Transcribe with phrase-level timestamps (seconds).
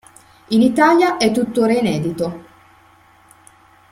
[0.47, 2.43] In Italia è tuttora inedito.